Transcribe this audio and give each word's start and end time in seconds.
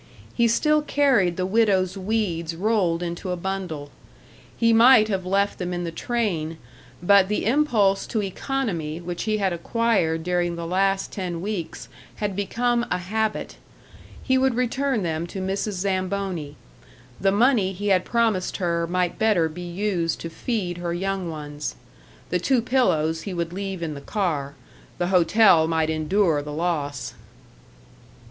He 0.33 0.47
still 0.47 0.81
carried 0.81 1.37
the 1.37 1.45
widow's 1.45 1.95
weeds 1.95 2.55
rolled 2.55 3.03
into 3.03 3.29
a 3.29 3.37
bundle. 3.37 3.91
He 4.57 4.73
might 4.73 5.09
have 5.09 5.27
left 5.27 5.59
them 5.59 5.73
in 5.75 5.83
the 5.83 5.91
train, 5.91 6.57
but 7.03 7.27
the 7.27 7.45
impulse 7.45 8.07
to 8.07 8.23
economy 8.23 8.99
which 8.99 9.25
he 9.25 9.37
had 9.37 9.53
acquired 9.53 10.23
during 10.23 10.55
the 10.55 10.65
last 10.65 11.11
ten 11.11 11.39
weeks 11.39 11.87
had 12.15 12.35
become 12.35 12.83
a 12.89 12.97
habit. 12.97 13.57
He 14.23 14.39
would 14.39 14.55
return 14.55 15.03
them 15.03 15.27
to 15.27 15.39
Mrs. 15.39 15.73
Zamboni. 15.73 16.55
The 17.19 17.31
money 17.31 17.71
he 17.71 17.89
had 17.89 18.03
promised 18.03 18.57
her 18.57 18.87
might 18.87 19.19
better 19.19 19.47
be 19.47 19.61
used 19.69 20.19
to 20.21 20.31
feed 20.31 20.79
her 20.79 20.95
young 20.95 21.29
ones. 21.29 21.75
The 22.31 22.39
two 22.39 22.63
pillows 22.63 23.21
he 23.21 23.35
would 23.35 23.53
leave 23.53 23.83
in 23.83 23.93
the 23.93 24.01
car; 24.01 24.55
the 24.97 25.09
hotel 25.09 25.67
might 25.67 25.91
endure 25.91 26.41
the 26.41 26.53
loss! 26.53 27.13